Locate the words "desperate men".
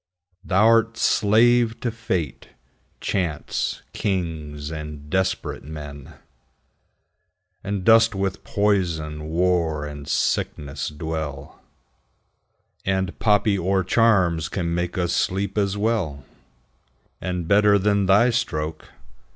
5.11-6.15